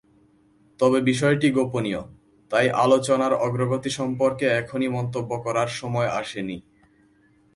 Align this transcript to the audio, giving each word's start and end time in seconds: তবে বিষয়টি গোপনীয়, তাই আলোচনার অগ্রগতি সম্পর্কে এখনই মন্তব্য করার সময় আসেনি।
তবে 0.79 0.99
বিষয়টি 1.01 1.47
গোপনীয়, 1.51 2.01
তাই 2.51 2.67
আলোচনার 2.75 3.33
অগ্রগতি 3.37 3.89
সম্পর্কে 3.89 4.45
এখনই 4.61 4.89
মন্তব্য 4.89 5.31
করার 5.45 5.69
সময় 5.71 6.09
আসেনি। 6.11 6.57